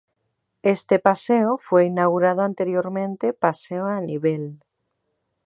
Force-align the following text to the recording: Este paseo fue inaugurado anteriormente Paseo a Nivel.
Este 0.63 0.97
paseo 0.97 1.57
fue 1.59 1.85
inaugurado 1.85 2.41
anteriormente 2.41 3.33
Paseo 3.33 3.85
a 3.85 4.01
Nivel. 4.01 4.59